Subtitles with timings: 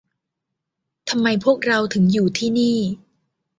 [1.09, 2.77] ทำไมพวกเราถึงอยู่ที่นี่?